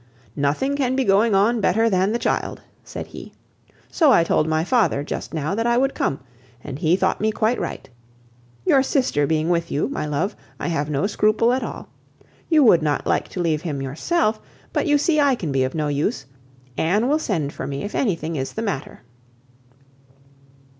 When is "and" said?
6.63-6.79